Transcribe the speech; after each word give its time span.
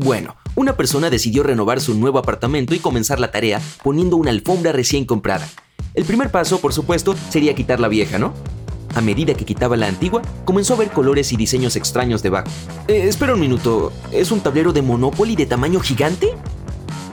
Bueno, 0.00 0.36
una 0.54 0.76
persona 0.76 1.10
decidió 1.10 1.42
renovar 1.42 1.80
su 1.80 1.92
nuevo 1.92 2.20
apartamento 2.20 2.72
y 2.72 2.78
comenzar 2.78 3.18
la 3.18 3.32
tarea 3.32 3.60
poniendo 3.82 4.16
una 4.16 4.30
alfombra 4.30 4.70
recién 4.70 5.04
comprada. 5.04 5.48
El 5.92 6.04
primer 6.04 6.30
paso, 6.30 6.60
por 6.60 6.72
supuesto, 6.72 7.16
sería 7.30 7.56
quitar 7.56 7.80
la 7.80 7.88
vieja, 7.88 8.16
¿no? 8.16 8.32
A 8.94 9.00
medida 9.00 9.34
que 9.34 9.44
quitaba 9.44 9.76
la 9.76 9.88
antigua, 9.88 10.22
comenzó 10.44 10.74
a 10.74 10.76
ver 10.76 10.92
colores 10.92 11.32
y 11.32 11.36
diseños 11.36 11.74
extraños 11.74 12.22
debajo. 12.22 12.46
Eh, 12.86 13.08
espera 13.08 13.34
un 13.34 13.40
minuto, 13.40 13.92
¿es 14.12 14.30
un 14.30 14.38
tablero 14.38 14.72
de 14.72 14.82
Monopoly 14.82 15.34
de 15.34 15.46
tamaño 15.46 15.80
gigante? 15.80 16.28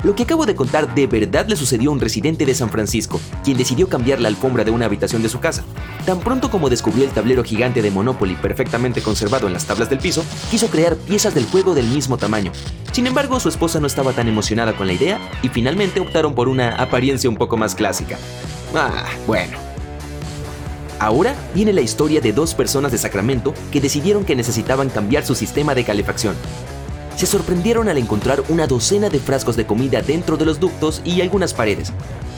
Lo 0.06 0.14
que 0.14 0.22
acabo 0.22 0.46
de 0.46 0.54
contar 0.54 0.94
de 0.94 1.08
verdad 1.08 1.48
le 1.48 1.56
sucedió 1.56 1.90
a 1.90 1.94
un 1.94 2.00
residente 2.00 2.46
de 2.46 2.54
San 2.54 2.70
Francisco, 2.70 3.20
quien 3.44 3.58
decidió 3.58 3.90
cambiar 3.90 4.20
la 4.20 4.28
alfombra 4.28 4.64
de 4.64 4.70
una 4.70 4.86
habitación 4.86 5.24
de 5.24 5.30
su 5.30 5.40
casa. 5.40 5.64
Tan 6.06 6.20
pronto 6.20 6.52
como 6.52 6.70
descubrió 6.70 7.06
el 7.06 7.10
tablero 7.10 7.44
gigante 7.44 7.82
de 7.82 7.90
Monopoly 7.90 8.36
perfectamente 8.36 9.02
conservado 9.02 9.48
en 9.48 9.54
las 9.54 9.66
tablas 9.66 9.90
del 9.90 9.98
piso, 9.98 10.24
quiso 10.52 10.68
crear 10.68 10.96
piezas 10.96 11.34
del 11.34 11.48
juego 11.48 11.74
del 11.74 11.88
mismo 11.88 12.20
tamaño. 12.20 12.52
Sin 12.92 13.08
embargo, 13.08 13.40
su 13.40 13.50
esposa 13.50 13.80
no 13.80 13.88
estaba 13.88 14.14
tan 14.14 14.28
emocionada 14.28 14.74
con 14.74 14.86
la 14.86 14.94
idea 14.94 15.20
y 15.42 15.50
finalmente 15.50 16.00
optaron 16.00 16.36
por 16.36 16.50
una 16.50 16.76
apariencia 16.76 17.28
un 17.28 17.38
poco 17.38 17.58
más 17.58 17.74
clásica. 17.74 18.20
Ah, 18.76 19.06
bueno. 19.26 19.58
Ahora 21.00 21.36
viene 21.56 21.74
la 21.74 21.82
historia 21.82 22.22
de 22.22 22.32
dos 22.32 22.54
personas 22.54 22.92
de 22.92 23.00
Sacramento 23.00 23.56
que 23.72 23.82
decidieron 23.82 24.24
que 24.24 24.36
necesitaban 24.36 24.90
cambiar 24.90 25.26
su 25.26 25.34
sistema 25.34 25.74
de 25.74 25.84
calefacción 25.84 26.36
se 27.16 27.26
sorprendieron 27.26 27.90
al 27.90 27.98
encontrar 27.98 28.44
una 28.50 28.68
docena 28.68 29.10
de 29.10 29.20
frascos 29.20 29.56
de 29.56 29.66
comida 29.66 30.02
dentro 30.02 30.38
de 30.38 30.46
los 30.46 30.60
ductos 30.60 31.02
y 31.04 31.22
algunas 31.22 31.54
paredes. 31.54 31.92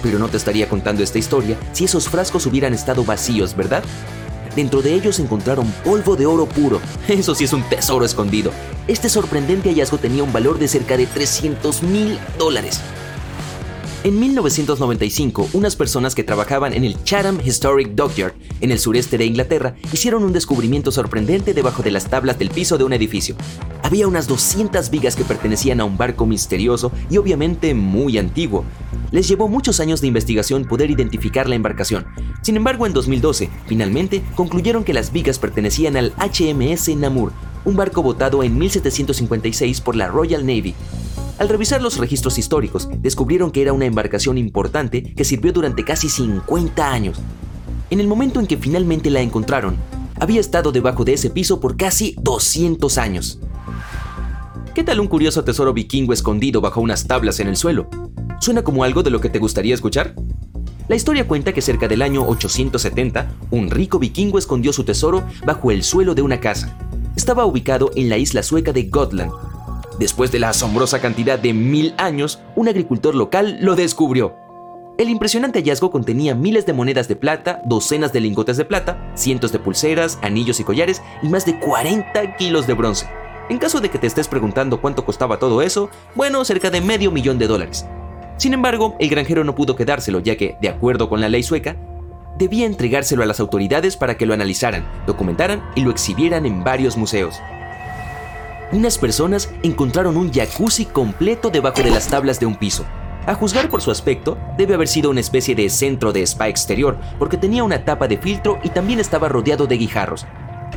Pero 0.04 0.20
no 0.20 0.28
te 0.30 0.38
estaría 0.38 0.70
contando 0.70 1.04
esta 1.04 1.20
historia 1.20 1.58
si 1.72 1.86
esos 1.86 2.10
frascos 2.10 2.46
hubieran 2.46 2.74
estado 2.74 3.04
vacíos, 3.04 3.56
¿verdad? 3.56 3.84
Dentro 4.56 4.82
de 4.82 4.94
ellos 4.94 5.20
encontraron 5.20 5.72
polvo 5.84 6.16
de 6.16 6.26
oro 6.26 6.48
puro. 6.48 6.82
Eso 7.08 7.36
sí 7.36 7.44
es 7.44 7.54
un 7.54 7.62
tesoro 7.70 8.06
escondido. 8.06 8.52
Este 8.88 9.08
sorprendente 9.10 9.70
hallazgo 9.70 9.98
tenía 9.98 10.24
un 10.24 10.34
valor 10.34 10.58
de 10.58 10.68
cerca 10.68 10.98
de 10.98 11.06
300 11.06 11.84
mil 11.84 12.18
dólares. 12.40 12.82
En 14.04 14.20
1995, 14.20 15.50
unas 15.54 15.76
personas 15.76 16.14
que 16.14 16.24
trabajaban 16.24 16.72
en 16.72 16.84
el 16.84 17.04
Chatham 17.04 17.40
Historic 17.44 17.90
Dockyard, 17.90 18.36
en 18.62 18.72
el 18.72 18.78
sureste 18.78 19.18
de 19.18 19.26
Inglaterra, 19.26 19.76
hicieron 19.92 20.24
un 20.24 20.34
descubrimiento 20.34 20.92
sorprendente 20.92 21.56
debajo 21.56 21.82
de 21.82 21.90
las 21.90 22.06
tablas 22.06 22.38
del 22.38 22.52
piso 22.52 22.78
de 22.78 22.84
un 22.84 22.94
edificio. 22.94 23.36
Había 23.82 24.08
unas 24.08 24.28
200 24.28 24.92
vigas 24.92 25.16
que 25.16 25.24
pertenecían 25.24 25.82
a 25.82 25.86
un 25.86 25.98
barco 25.98 26.28
misterioso 26.28 26.92
y 27.10 27.18
obviamente 27.18 27.74
muy 27.74 28.20
antiguo. 28.20 28.66
Les 29.12 29.28
llevó 29.28 29.48
muchos 29.48 29.80
años 29.80 30.00
de 30.00 30.08
investigación 30.08 30.66
poder 30.66 30.92
identificar 30.92 31.50
la 31.50 31.56
embarcación. 31.56 32.06
Sin 32.44 32.56
embargo, 32.56 32.86
en 32.86 32.94
2012, 32.94 33.50
finalmente 33.66 34.22
concluyeron 34.36 34.84
que 34.84 34.94
las 34.94 35.12
vigas 35.12 35.40
pertenecían 35.40 35.98
al 35.98 36.14
HMS 36.18 36.96
Namur, 36.96 37.34
un 37.66 37.76
barco 37.76 38.04
botado 38.04 38.44
en 38.44 38.58
1756 38.58 39.82
por 39.82 39.96
la 39.96 40.08
Royal 40.08 40.46
Navy. 40.46 40.76
Al 41.38 41.50
revisar 41.50 41.84
los 41.84 41.98
registros 41.98 42.40
históricos, 42.40 42.90
descubrieron 43.00 43.52
que 43.52 43.62
era 43.62 43.72
una 43.72 43.86
embarcación 43.86 44.40
importante 44.40 45.04
que 45.04 45.24
sirvió 45.24 45.54
durante 45.54 45.84
casi 45.84 46.10
50 46.10 46.92
años. 46.92 47.20
En 47.92 48.00
el 48.00 48.08
momento 48.08 48.40
en 48.40 48.48
que 48.48 48.58
finalmente 48.58 49.12
la 49.12 49.22
encontraron, 49.22 49.78
había 50.20 50.40
estado 50.40 50.72
debajo 50.72 51.06
de 51.06 51.14
ese 51.14 51.30
piso 51.30 51.60
por 51.60 51.78
casi 51.78 52.16
200 52.22 52.98
años. 52.98 53.40
¿Qué 54.74 54.84
tal 54.84 55.00
un 55.00 55.08
curioso 55.08 55.44
tesoro 55.44 55.74
vikingo 55.74 56.12
escondido 56.12 56.60
bajo 56.60 56.82
unas 56.82 57.06
tablas 57.06 57.40
en 57.40 57.48
el 57.48 57.56
suelo? 57.56 57.88
¿Suena 58.40 58.64
como 58.64 58.84
algo 58.84 59.04
de 59.04 59.12
lo 59.12 59.22
que 59.22 59.30
te 59.30 59.40
gustaría 59.40 59.76
escuchar? 59.76 60.16
La 60.88 60.96
historia 60.96 61.28
cuenta 61.28 61.54
que 61.54 61.62
cerca 61.62 61.88
del 61.88 62.02
año 62.02 62.26
870, 62.28 63.32
un 63.52 63.70
rico 63.70 64.00
vikingo 64.00 64.40
escondió 64.40 64.74
su 64.74 64.86
tesoro 64.86 65.24
bajo 65.46 65.70
el 65.70 65.84
suelo 65.84 66.16
de 66.16 66.24
una 66.24 66.40
casa. 66.40 66.78
Estaba 67.16 67.46
ubicado 67.46 67.92
en 67.96 68.10
la 68.10 68.18
isla 68.18 68.42
sueca 68.42 68.72
de 68.72 68.84
Gotland, 68.84 69.32
Después 70.00 70.32
de 70.32 70.38
la 70.38 70.50
asombrosa 70.50 71.00
cantidad 71.00 71.40
de 71.40 71.54
mil 71.54 71.96
años, 71.98 72.40
un 72.56 72.68
agricultor 72.68 73.16
local 73.16 73.58
lo 73.62 73.76
descubrió. 73.76 74.36
El 75.00 75.10
impresionante 75.10 75.60
hallazgo 75.60 75.90
contenía 75.90 76.36
miles 76.36 76.68
de 76.68 76.74
monedas 76.74 77.08
de 77.08 77.16
plata, 77.16 77.62
docenas 77.66 78.14
de 78.14 78.22
lingotes 78.22 78.58
de 78.58 78.66
plata, 78.66 79.12
cientos 79.16 79.52
de 79.52 79.60
pulseras, 79.60 80.20
anillos 80.22 80.60
y 80.60 80.64
collares 80.64 81.02
y 81.24 81.30
más 81.30 81.46
de 81.46 81.60
40 81.60 82.36
kilos 82.36 82.68
de 82.68 82.74
bronce. 82.74 83.08
En 83.50 83.58
caso 83.58 83.80
de 83.80 83.90
que 83.90 83.98
te 83.98 84.06
estés 84.06 84.28
preguntando 84.28 84.82
cuánto 84.82 85.04
costaba 85.04 85.40
todo 85.40 85.62
eso, 85.64 85.90
bueno, 86.14 86.46
cerca 86.46 86.70
de 86.70 86.82
medio 86.82 87.12
millón 87.12 87.40
de 87.40 87.48
dólares. 87.48 87.86
Sin 88.38 88.54
embargo, 88.54 88.96
el 89.00 89.10
granjero 89.10 89.44
no 89.44 89.56
pudo 89.56 89.76
quedárselo 89.76 90.20
ya 90.20 90.36
que, 90.36 90.58
de 90.62 90.70
acuerdo 90.70 91.10
con 91.10 91.22
la 91.22 91.30
ley 91.30 91.42
sueca, 91.42 91.76
debía 92.38 92.68
entregárselo 92.68 93.24
a 93.24 93.26
las 93.26 93.40
autoridades 93.40 93.98
para 93.98 94.16
que 94.16 94.28
lo 94.28 94.36
analizaran, 94.36 94.88
documentaran 95.08 95.64
y 95.76 95.82
lo 95.82 95.90
exhibieran 95.90 96.46
en 96.46 96.64
varios 96.64 96.98
museos 96.98 97.40
unas 98.72 98.98
personas 98.98 99.50
encontraron 99.64 100.18
un 100.18 100.32
jacuzzi 100.32 100.86
completo 100.86 101.50
debajo 101.50 101.82
de 101.82 101.92
las 101.92 102.08
tablas 102.08 102.40
de 102.40 102.46
un 102.46 102.56
piso. 102.56 102.86
A 103.26 103.34
juzgar 103.34 103.70
por 103.70 103.82
su 103.82 103.92
aspecto, 103.92 104.38
debe 104.58 104.74
haber 104.74 104.88
sido 104.88 105.10
una 105.10 105.20
especie 105.20 105.54
de 105.54 105.70
centro 105.70 106.14
de 106.14 106.22
spa 106.22 106.48
exterior, 106.48 106.98
porque 107.20 107.38
tenía 107.38 107.64
una 107.64 107.84
tapa 107.84 108.08
de 108.08 108.18
filtro 108.18 108.60
y 108.64 108.70
también 108.70 109.00
estaba 109.00 109.28
rodeado 109.28 109.68
de 109.68 109.78
guijarros. 109.78 110.26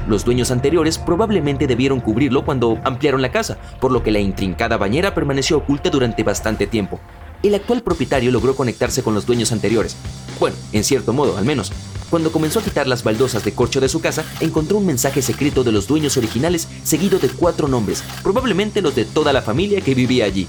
Los 0.08 0.24
dueños 0.24 0.50
anteriores 0.50 0.98
probablemente 0.98 1.66
debieron 1.66 2.00
cubrirlo 2.00 2.44
cuando 2.44 2.80
ampliaron 2.84 3.22
la 3.22 3.30
casa, 3.30 3.58
por 3.80 3.92
lo 3.92 4.02
que 4.02 4.10
la 4.10 4.18
intrincada 4.18 4.76
bañera 4.76 5.14
permaneció 5.14 5.58
oculta 5.58 5.90
durante 5.90 6.24
bastante 6.24 6.66
tiempo. 6.66 7.00
El 7.42 7.54
actual 7.54 7.82
propietario 7.82 8.30
logró 8.30 8.54
conectarse 8.54 9.02
con 9.02 9.14
los 9.14 9.26
dueños 9.26 9.52
anteriores. 9.52 9.96
Bueno, 10.38 10.56
en 10.72 10.84
cierto 10.84 11.12
modo, 11.12 11.38
al 11.38 11.44
menos, 11.44 11.72
cuando 12.10 12.32
comenzó 12.32 12.58
a 12.58 12.62
quitar 12.62 12.86
las 12.86 13.04
baldosas 13.04 13.44
de 13.44 13.52
corcho 13.52 13.80
de 13.80 13.88
su 13.88 14.00
casa, 14.00 14.24
encontró 14.40 14.76
un 14.78 14.86
mensaje 14.86 15.22
secreto 15.22 15.64
de 15.64 15.72
los 15.72 15.86
dueños 15.86 16.16
originales 16.16 16.68
seguido 16.82 17.18
de 17.18 17.28
cuatro 17.28 17.68
nombres, 17.68 18.02
probablemente 18.22 18.82
los 18.82 18.94
de 18.94 19.04
toda 19.04 19.32
la 19.32 19.42
familia 19.42 19.80
que 19.80 19.94
vivía 19.94 20.24
allí. 20.24 20.48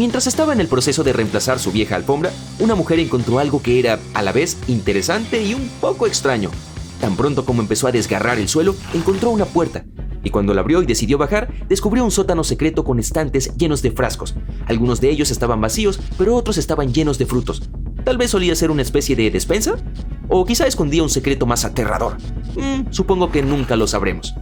Mientras 0.00 0.26
estaba 0.26 0.54
en 0.54 0.62
el 0.62 0.66
proceso 0.66 1.04
de 1.04 1.12
reemplazar 1.12 1.58
su 1.58 1.72
vieja 1.72 1.94
alfombra, 1.94 2.32
una 2.58 2.74
mujer 2.74 2.98
encontró 2.98 3.38
algo 3.38 3.60
que 3.60 3.78
era, 3.78 3.98
a 4.14 4.22
la 4.22 4.32
vez, 4.32 4.56
interesante 4.66 5.42
y 5.42 5.52
un 5.52 5.68
poco 5.78 6.06
extraño. 6.06 6.50
Tan 7.02 7.16
pronto 7.16 7.44
como 7.44 7.60
empezó 7.60 7.86
a 7.86 7.92
desgarrar 7.92 8.38
el 8.38 8.48
suelo, 8.48 8.74
encontró 8.94 9.28
una 9.28 9.44
puerta, 9.44 9.84
y 10.24 10.30
cuando 10.30 10.54
la 10.54 10.62
abrió 10.62 10.80
y 10.80 10.86
decidió 10.86 11.18
bajar, 11.18 11.52
descubrió 11.68 12.02
un 12.02 12.10
sótano 12.10 12.44
secreto 12.44 12.82
con 12.82 12.98
estantes 12.98 13.54
llenos 13.58 13.82
de 13.82 13.90
frascos. 13.90 14.34
Algunos 14.68 15.02
de 15.02 15.10
ellos 15.10 15.30
estaban 15.30 15.60
vacíos, 15.60 16.00
pero 16.16 16.34
otros 16.34 16.56
estaban 16.56 16.94
llenos 16.94 17.18
de 17.18 17.26
frutos. 17.26 17.68
Tal 18.02 18.16
vez 18.16 18.30
solía 18.30 18.54
ser 18.54 18.70
una 18.70 18.80
especie 18.80 19.14
de 19.16 19.30
despensa, 19.30 19.74
o 20.30 20.46
quizá 20.46 20.66
escondía 20.66 21.02
un 21.02 21.10
secreto 21.10 21.44
más 21.44 21.66
aterrador. 21.66 22.16
Mm, 22.56 22.90
supongo 22.90 23.30
que 23.30 23.42
nunca 23.42 23.76
lo 23.76 23.86
sabremos. 23.86 24.34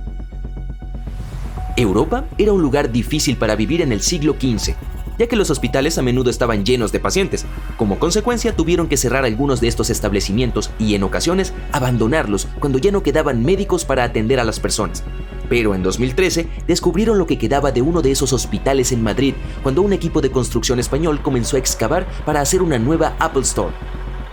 Europa 1.77 2.27
era 2.39 2.53
un 2.53 2.63
lugar 2.63 2.93
difícil 2.93 3.37
para 3.37 3.57
vivir 3.57 3.83
en 3.83 3.91
el 3.91 4.03
siglo 4.03 4.37
XV, 4.41 4.77
ya 5.19 5.27
que 5.27 5.37
los 5.37 5.51
hospitales 5.51 5.99
a 5.99 6.03
menudo 6.03 6.31
estaban 6.31 6.65
llenos 6.65 6.93
de 6.93 7.01
pacientes. 7.01 7.45
Como 7.77 7.99
consecuencia, 7.99 8.55
tuvieron 8.55 8.89
que 8.89 8.97
cerrar 8.97 9.25
algunos 9.25 9.61
de 9.61 9.69
estos 9.69 9.91
establecimientos 9.91 10.71
y 10.79 10.95
en 10.95 11.03
ocasiones 11.03 11.53
abandonarlos 11.73 12.49
cuando 12.59 12.79
ya 12.79 12.93
no 12.93 13.03
quedaban 13.03 13.45
médicos 13.45 13.85
para 13.85 14.05
atender 14.05 14.41
a 14.41 14.45
las 14.45 14.61
personas. 14.61 15.05
Pero 15.49 15.75
en 15.75 15.83
2013 15.83 16.49
descubrieron 16.67 17.19
lo 17.19 17.27
que 17.27 17.39
quedaba 17.39 17.73
de 17.73 17.83
uno 17.83 18.03
de 18.03 18.11
esos 18.11 18.33
hospitales 18.33 18.93
en 18.93 19.03
Madrid 19.03 19.35
cuando 19.63 19.83
un 19.83 19.93
equipo 19.93 20.21
de 20.21 20.31
construcción 20.31 20.79
español 20.79 21.23
comenzó 21.23 21.57
a 21.57 21.59
excavar 21.59 22.07
para 22.25 22.41
hacer 22.41 22.63
una 22.63 22.79
nueva 22.79 23.17
Apple 23.19 23.43
Store. 23.43 23.75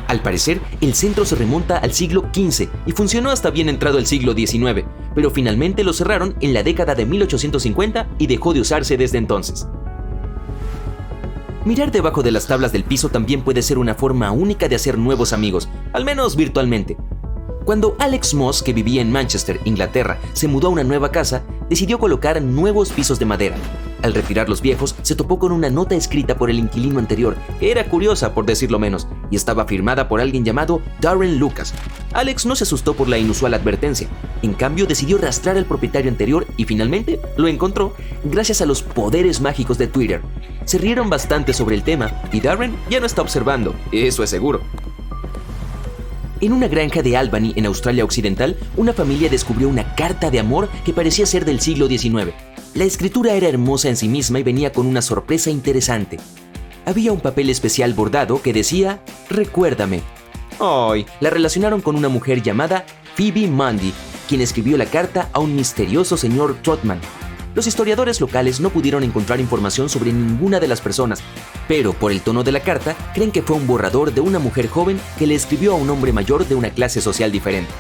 Al 0.08 0.22
parecer, 0.22 0.62
el 0.82 0.94
centro 0.94 1.26
se 1.26 1.36
remonta 1.36 1.78
al 1.78 1.92
siglo 1.94 2.30
XV 2.34 2.70
y 2.86 2.92
funcionó 2.92 3.32
hasta 3.32 3.50
bien 3.50 3.70
entrado 3.70 3.98
el 3.98 4.06
siglo 4.06 4.34
XIX, 4.34 4.86
pero 5.16 5.32
finalmente 5.32 5.84
lo 5.84 5.94
cerraron 5.94 6.36
en 6.42 6.54
la 6.54 6.62
década 6.62 6.94
de 6.94 7.06
1850 7.06 8.08
y 8.20 8.28
dejó 8.28 8.54
de 8.54 8.60
usarse 8.60 8.98
desde 8.98 9.18
entonces. 9.18 9.68
Mirar 11.65 11.91
debajo 11.91 12.21
de 12.21 12.29
las 12.29 12.45
tablas 12.45 12.71
del 12.71 12.83
piso 12.83 13.09
también 13.09 13.41
puede 13.41 13.63
ser 13.63 13.79
una 13.79 13.95
forma 13.95 14.31
única 14.31 14.67
de 14.67 14.75
hacer 14.75 15.00
nuevos 15.00 15.33
amigos, 15.33 15.67
al 15.94 16.06
menos 16.06 16.35
virtualmente. 16.35 16.95
Cuando 17.65 17.95
Alex 17.97 18.35
Moss, 18.35 18.62
que 18.62 18.71
vivía 18.71 19.01
en 19.01 19.12
Manchester, 19.12 19.59
Inglaterra, 19.65 20.19
se 20.33 20.47
mudó 20.47 20.67
a 20.67 20.69
una 20.69 20.83
nueva 20.83 21.12
casa, 21.12 21.41
decidió 21.67 21.97
colocar 21.97 22.39
nuevos 22.39 22.91
pisos 22.91 23.17
de 23.17 23.25
madera. 23.25 23.56
Al 24.06 24.13
retirar 24.13 24.48
los 24.48 24.62
viejos, 24.62 24.96
se 25.02 25.16
topó 25.16 25.40
con 25.40 25.52
una 25.52 25.72
nota 25.72 25.96
escrita 25.96 26.38
por 26.38 26.52
el 26.52 26.60
inquilino 26.60 27.00
anterior, 27.00 27.36
que 27.60 27.72
era 27.72 27.86
curiosa 27.86 28.36
por 28.36 28.46
decirlo 28.46 28.78
menos, 28.78 29.07
y 29.31 29.36
estaba 29.36 29.66
firmada 29.66 30.07
por 30.07 30.22
alguien 30.22 30.46
llamado 30.46 30.80
Darren 31.02 31.40
Lucas. 31.40 31.74
Alex 32.13 32.46
no 32.46 32.56
se 32.56 32.66
asustó 32.66 32.94
por 32.94 33.10
la 33.10 33.18
inusual 33.18 33.56
advertencia. 33.56 34.07
En 34.44 34.54
cambio, 34.54 34.86
decidió 34.86 35.18
rastrar 35.18 35.57
al 35.57 35.66
propietario 35.66 36.12
anterior 36.12 36.46
y 36.56 36.66
finalmente 36.66 37.19
lo 37.36 37.48
encontró 37.48 37.96
gracias 38.24 38.62
a 38.62 38.68
los 38.68 38.84
poderes 38.84 39.42
mágicos 39.42 39.80
de 39.80 39.88
Twitter. 39.88 40.22
Se 40.66 40.78
rieron 40.78 41.10
bastante 41.10 41.51
sobre 41.51 41.74
el 41.74 41.81
tema 41.81 42.12
y 42.31 42.42
Darren 42.42 42.75
ya 42.92 43.00
no 43.00 43.08
está 43.08 43.24
observando, 43.24 43.74
eso 43.92 44.22
es 44.22 44.30
seguro. 44.30 44.62
En 46.42 46.54
una 46.54 46.68
granja 46.68 47.01
de 47.01 47.18
Albany, 47.18 47.54
en 47.56 47.66
Australia 47.66 48.04
Occidental, 48.04 48.56
una 48.78 48.94
familia 48.94 49.30
descubrió 49.30 49.68
una 49.68 49.96
carta 49.96 50.30
de 50.30 50.40
amor 50.40 50.69
que 50.86 50.94
parecía 50.94 51.25
ser 51.25 51.44
del 51.44 51.60
siglo 51.60 51.88
XIX. 51.88 52.36
La 52.75 52.83
escritura 52.83 53.36
era 53.36 53.48
hermosa 53.48 53.88
en 53.88 53.95
sí 53.95 54.10
misma 54.10 54.39
y 54.39 54.44
venía 54.44 54.74
con 54.74 54.86
una 54.86 55.01
sorpresa 55.01 55.50
interesante. 55.50 56.18
Había 56.86 57.13
un 57.13 57.22
papel 57.22 57.50
especial 57.50 57.94
bordado 57.94 58.42
que 58.42 58.51
decía, 58.51 59.01
recuérdame. 59.30 60.01
Hoy 60.60 61.06
la 61.22 61.30
relacionaron 61.30 61.80
con 61.80 61.95
una 61.95 62.10
mujer 62.10 62.42
llamada 62.42 62.86
Phoebe 63.16 63.48
Mundy, 63.48 63.94
quien 64.27 64.42
escribió 64.42 64.75
la 64.75 64.88
carta 64.88 65.30
a 65.31 65.39
un 65.39 65.56
misterioso 65.56 66.18
señor 66.18 66.57
Trotman, 66.63 67.00
los 67.56 67.68
historiadores 67.68 68.19
locales 68.19 68.60
no 68.60 68.69
pudieron 68.69 69.04
encontrar 69.04 69.39
información 69.39 69.88
sobre 69.88 70.12
ninguna 70.12 70.60
de 70.60 70.68
las 70.68 70.81
personas, 70.81 71.22
pero 71.69 71.94
por 71.94 72.12
el 72.12 72.19
tono 72.19 72.44
de 72.44 72.51
la 72.51 72.60
carta 72.60 72.98
creen 73.13 73.31
que 73.31 73.42
fue 73.42 73.56
un 73.56 73.66
borrador 73.66 74.13
de 74.13 74.19
una 74.19 74.39
mujer 74.39 74.68
joven 74.68 75.00
que 75.18 75.25
le 75.25 75.36
escribió 75.36 75.72
a 75.72 75.77
un 75.77 75.89
hombre 75.89 76.12
mayor 76.12 76.45
de 76.45 76.56
una 76.56 76.72
clase 76.72 77.00
social 77.00 77.31
diferente. 77.31 77.72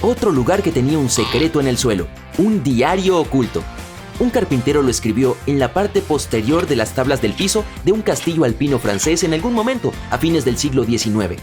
Otro 0.00 0.30
lugar 0.30 0.62
que 0.62 0.70
tenía 0.70 0.96
un 0.96 1.08
secreto 1.08 1.60
en 1.60 1.66
el 1.66 1.76
suelo, 1.76 2.06
un 2.38 2.62
diario 2.62 3.18
oculto. 3.18 3.64
Un 4.20 4.30
carpintero 4.30 4.80
lo 4.82 4.90
escribió 4.90 5.36
en 5.46 5.58
la 5.58 5.72
parte 5.72 6.02
posterior 6.02 6.68
de 6.68 6.76
las 6.76 6.94
tablas 6.94 7.20
del 7.20 7.32
piso 7.32 7.64
de 7.84 7.92
un 7.92 8.02
castillo 8.02 8.44
alpino 8.44 8.78
francés 8.78 9.24
en 9.24 9.34
algún 9.34 9.54
momento, 9.54 9.92
a 10.10 10.18
fines 10.18 10.44
del 10.44 10.56
siglo 10.56 10.84
XIX. 10.84 11.40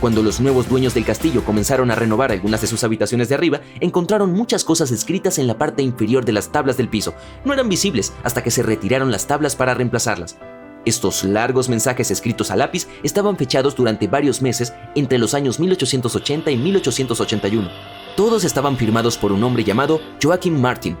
Cuando 0.00 0.22
los 0.22 0.40
nuevos 0.40 0.66
dueños 0.66 0.94
del 0.94 1.04
castillo 1.04 1.44
comenzaron 1.44 1.90
a 1.90 1.94
renovar 1.94 2.32
algunas 2.32 2.62
de 2.62 2.66
sus 2.66 2.84
habitaciones 2.84 3.28
de 3.28 3.34
arriba, 3.34 3.60
encontraron 3.80 4.32
muchas 4.32 4.64
cosas 4.64 4.90
escritas 4.92 5.38
en 5.38 5.46
la 5.46 5.58
parte 5.58 5.82
inferior 5.82 6.24
de 6.24 6.32
las 6.32 6.50
tablas 6.50 6.78
del 6.78 6.88
piso. 6.88 7.14
No 7.44 7.52
eran 7.52 7.68
visibles 7.68 8.14
hasta 8.22 8.42
que 8.42 8.50
se 8.50 8.62
retiraron 8.62 9.12
las 9.12 9.26
tablas 9.26 9.56
para 9.56 9.74
reemplazarlas. 9.74 10.38
Estos 10.84 11.24
largos 11.24 11.68
mensajes 11.68 12.10
escritos 12.10 12.50
a 12.50 12.56
lápiz 12.56 12.88
estaban 13.02 13.36
fechados 13.36 13.76
durante 13.76 14.06
varios 14.06 14.40
meses 14.40 14.72
entre 14.94 15.18
los 15.18 15.34
años 15.34 15.60
1880 15.60 16.50
y 16.50 16.56
1881. 16.56 17.68
Todos 18.16 18.44
estaban 18.44 18.76
firmados 18.76 19.18
por 19.18 19.32
un 19.32 19.44
hombre 19.44 19.64
llamado 19.64 20.00
Joachim 20.22 20.58
Martin. 20.58 20.96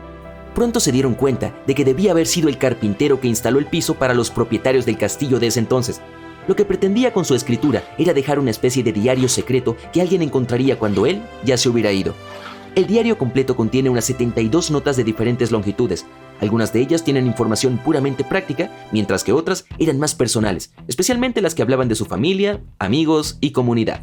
Pronto 0.54 0.80
se 0.80 0.92
dieron 0.92 1.14
cuenta 1.14 1.54
de 1.66 1.74
que 1.74 1.84
debía 1.84 2.10
haber 2.10 2.26
sido 2.26 2.48
el 2.48 2.58
carpintero 2.58 3.20
que 3.20 3.28
instaló 3.28 3.58
el 3.58 3.66
piso 3.66 3.94
para 3.94 4.14
los 4.14 4.30
propietarios 4.30 4.84
del 4.84 4.98
castillo 4.98 5.38
de 5.38 5.46
ese 5.46 5.60
entonces, 5.60 6.00
lo 6.46 6.56
que 6.56 6.64
pretendía 6.64 7.12
con 7.12 7.24
su 7.24 7.34
escritura 7.34 7.84
era 7.96 8.12
dejar 8.12 8.38
una 8.38 8.50
especie 8.50 8.82
de 8.82 8.92
diario 8.92 9.28
secreto 9.28 9.76
que 9.92 10.00
alguien 10.00 10.22
encontraría 10.22 10.78
cuando 10.78 11.06
él 11.06 11.22
ya 11.44 11.56
se 11.56 11.68
hubiera 11.68 11.92
ido. 11.92 12.14
El 12.76 12.86
diario 12.86 13.18
completo 13.18 13.56
contiene 13.56 13.90
unas 13.90 14.04
72 14.04 14.70
notas 14.70 14.96
de 14.96 15.02
diferentes 15.02 15.50
longitudes. 15.50 16.06
Algunas 16.40 16.72
de 16.72 16.80
ellas 16.80 17.02
tienen 17.02 17.26
información 17.26 17.78
puramente 17.78 18.22
práctica, 18.22 18.70
mientras 18.92 19.24
que 19.24 19.32
otras 19.32 19.64
eran 19.78 19.98
más 19.98 20.14
personales, 20.14 20.72
especialmente 20.86 21.40
las 21.40 21.54
que 21.54 21.62
hablaban 21.62 21.88
de 21.88 21.96
su 21.96 22.04
familia, 22.04 22.62
amigos 22.78 23.38
y 23.40 23.50
comunidad. 23.50 24.02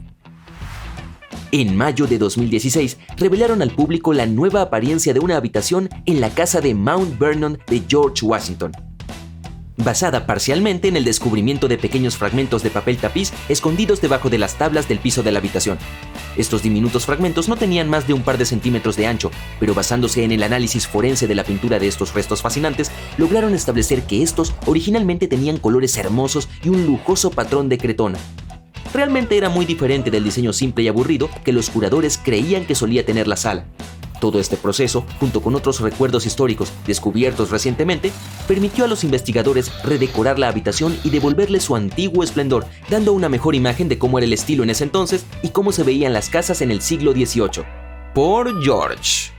En 1.54 1.78
mayo 1.78 2.08
de 2.08 2.18
2016, 2.18 2.98
revelaron 3.16 3.62
al 3.62 3.72
público 3.72 4.12
la 4.12 4.26
nueva 4.26 4.62
apariencia 4.62 5.14
de 5.14 5.22
una 5.22 5.38
habitación 5.38 5.90
en 6.06 6.20
la 6.20 6.30
casa 6.30 6.60
de 6.60 6.74
Mount 6.74 7.18
Vernon 7.18 7.60
de 7.68 7.84
George 7.88 8.26
Washington 8.26 8.74
basada 9.78 10.26
parcialmente 10.26 10.88
en 10.88 10.98
el 10.98 11.06
descubrimiento 11.06 11.68
de 11.68 11.78
pequeños 11.78 12.18
fragmentos 12.18 12.64
de 12.64 12.72
papel 12.72 12.98
tapiz 12.98 13.32
escondidos 13.48 14.02
debajo 14.02 14.30
de 14.30 14.38
las 14.38 14.56
tablas 14.56 14.88
del 14.88 15.00
piso 15.00 15.24
de 15.24 15.32
la 15.32 15.40
habitación. 15.40 15.78
Estos 16.36 16.62
diminutos 16.64 17.06
fragmentos 17.06 17.48
no 17.48 17.56
tenían 17.56 17.90
más 17.90 18.08
de 18.08 18.14
un 18.14 18.22
par 18.22 18.38
de 18.38 18.46
centímetros 18.46 18.96
de 18.96 19.08
ancho, 19.08 19.32
pero 19.60 19.74
basándose 19.74 20.24
en 20.24 20.32
el 20.32 20.44
análisis 20.44 20.88
forense 20.88 21.28
de 21.28 21.36
la 21.36 21.44
pintura 21.44 21.80
de 21.80 21.88
estos 21.88 22.14
restos 22.14 22.42
fascinantes, 22.42 22.92
lograron 23.18 23.54
establecer 23.54 24.04
que 24.04 24.24
estos 24.24 24.54
originalmente 24.66 25.28
tenían 25.28 25.58
colores 25.58 25.98
hermosos 25.98 26.50
y 26.64 26.70
un 26.70 26.86
lujoso 26.86 27.32
patrón 27.32 27.70
de 27.70 27.78
cretona. 27.78 28.18
Realmente 28.94 29.38
era 29.38 29.50
muy 29.50 29.66
diferente 29.66 30.12
del 30.12 30.24
diseño 30.24 30.54
simple 30.54 30.84
y 30.84 30.88
aburrido 30.88 31.30
que 31.44 31.54
los 31.54 31.70
curadores 31.70 32.20
creían 32.24 32.66
que 32.66 32.76
solía 32.76 33.06
tener 33.06 33.28
la 33.28 33.36
sala. 33.36 33.66
Todo 34.20 34.40
este 34.40 34.58
proceso, 34.58 35.06
junto 35.20 35.42
con 35.42 35.56
otros 35.56 35.80
recuerdos 35.80 36.26
históricos 36.26 36.72
descubiertos 36.86 37.52
recientemente, 37.52 38.12
permitió 38.48 38.86
a 38.86 38.88
los 38.88 39.04
investigadores 39.04 39.72
redecorar 39.84 40.40
la 40.40 40.48
habitación 40.48 40.98
y 41.04 41.10
devolverle 41.10 41.60
su 41.60 41.76
antiguo 41.76 42.24
esplendor, 42.24 42.66
dando 42.90 43.14
una 43.14 43.30
mejor 43.30 43.56
imagen 43.56 43.90
de 43.90 43.98
cómo 43.98 44.18
era 44.18 44.26
el 44.26 44.34
estilo 44.34 44.64
en 44.64 44.72
ese 44.72 44.84
entonces 44.84 45.26
y 45.44 45.50
cómo 45.50 45.72
se 45.72 45.84
veían 45.84 46.14
las 46.14 46.30
casas 46.30 46.62
en 46.62 46.72
el 46.72 46.82
siglo 46.82 47.12
XVIII. 47.12 47.64
Por 48.14 48.64
George. 48.64 49.37